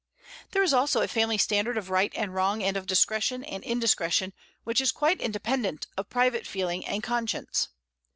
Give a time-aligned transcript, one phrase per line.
[0.49, 4.33] There is also a family standard of right and wrong and of discretion and indiscretion
[4.63, 7.67] which is quite independent of private feeling and conscience.